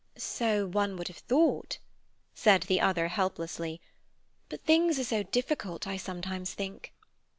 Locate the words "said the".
2.33-2.81